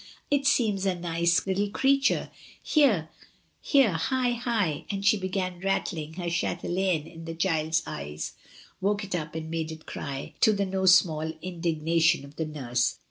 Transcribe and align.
"It 0.31 0.47
seems 0.47 0.87
a 0.87 0.95
nice 0.95 1.45
little 1.45 1.69
creature. 1.69 2.31
Here, 2.59 3.09
here, 3.61 3.91
hi, 3.91 4.31
hi," 4.31 4.85
and 4.89 5.05
she 5.05 5.15
began 5.15 5.59
rattling 5.59 6.13
her 6.13 6.25
chdieJaine 6.25 7.05
in 7.13 7.25
the 7.25 7.35
child's 7.35 7.83
eyes, 7.85 8.33
woke 8.81 9.03
it 9.03 9.13
up 9.13 9.35
and 9.35 9.51
made 9.51 9.71
it 9.71 9.85
cry^ 9.85 10.33
to 10.39 10.53
the 10.53 10.65
no 10.65 10.87
small 10.87 11.31
indignation 11.43 12.25
of 12.25 12.35
the 12.35 12.47
nurse. 12.47 12.95